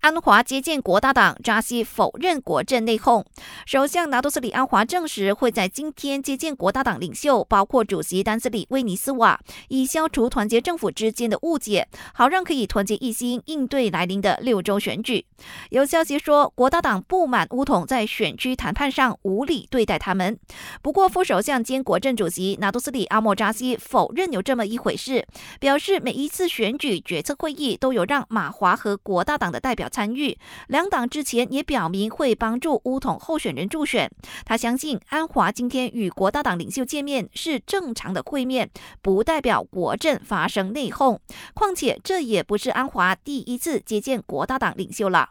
[0.00, 3.24] 安华接见国大党，扎西否认国政内讧。
[3.66, 15.26] 首相拿督斯里安华证实会在今天接见国大党领袖，包括主席丹斯里威尼斯瓦，以消除团结政府之间的误解，好让可以团结一心应对来临的六州选举。
[15.70, 20.38] 有消息说，国大党不满乌统在选区谈判上无理对待他们。
[20.80, 25.26] 不过，副首相兼国政主席拿督斯里阿莫扎西否认有这么一回事，
[25.58, 29.87] 表示每一次选举决策会议都有让马华和国大党的代表。
[29.88, 30.36] 参与
[30.68, 34.10] 两党之前也表明会帮助乌统候选人助选。
[34.44, 38.70] 他相信安华今天与国大党领袖见面是正常的会面，
[39.00, 41.18] 不代表国政发生内讧。
[41.54, 45.30] 况且这也不是安华第一次接见国大党领袖了。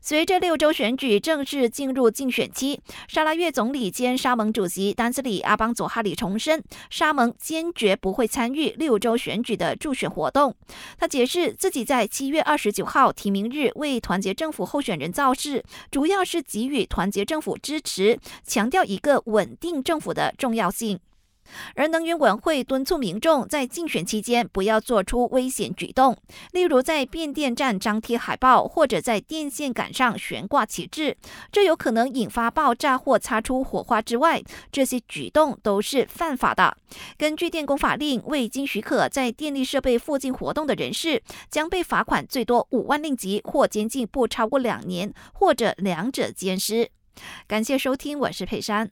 [0.00, 10.56] 随着六州选举正式进入竞选期，沙拉越总理兼沙盟主席丹斯里阿邦佐哈里重申，沙盟坚决不会参与六州选举的助选活动。
[10.98, 20.98] 他解释自己在七月二十九号提名日为团结政府候选人造势，主要是给予团结政府支持，强调一个稳定政府的重要性。
[21.74, 26.16] 而能源委员会敦促民众在竞选期间不要做出危险举动，
[26.52, 31.16] 例如在变电站张贴海报或者在电线杆上悬挂旗帜，
[31.50, 36.76] 这有可能引发爆炸或擦出火花之外，这些举动都是犯法的。
[37.16, 46.90] 根据电工法令，未经许可在电力设备附近活动的人士，将被罚款最多五万令吉或监禁不超过两年，或者两者兼施。
[47.46, 48.90] 感谢收听，我是佩珊。